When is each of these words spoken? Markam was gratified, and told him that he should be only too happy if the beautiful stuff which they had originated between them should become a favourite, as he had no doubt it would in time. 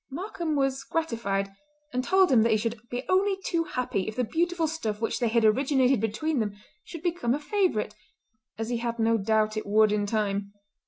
Markam 0.09 0.55
was 0.55 0.83
gratified, 0.83 1.51
and 1.93 2.03
told 2.03 2.31
him 2.31 2.41
that 2.41 2.49
he 2.49 2.57
should 2.57 2.89
be 2.89 3.03
only 3.07 3.37
too 3.45 3.65
happy 3.65 4.07
if 4.07 4.15
the 4.15 4.23
beautiful 4.23 4.65
stuff 4.67 4.99
which 4.99 5.19
they 5.19 5.27
had 5.27 5.45
originated 5.45 5.99
between 6.01 6.39
them 6.39 6.55
should 6.83 7.03
become 7.03 7.35
a 7.35 7.39
favourite, 7.39 7.93
as 8.57 8.69
he 8.69 8.77
had 8.77 8.97
no 8.97 9.15
doubt 9.19 9.55
it 9.57 9.67
would 9.67 9.91
in 9.91 10.07
time. 10.07 10.53